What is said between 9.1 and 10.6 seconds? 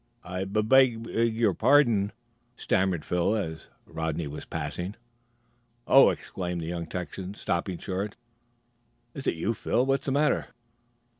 "Is it you Phil? What's the matter?"